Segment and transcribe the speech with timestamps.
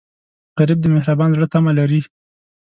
[0.59, 2.01] غریب د مهربان زړه تمه لري